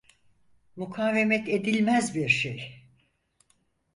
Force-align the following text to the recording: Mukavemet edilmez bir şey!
Mukavemet 0.75 1.49
edilmez 1.49 2.15
bir 2.15 2.29
şey! 2.29 2.85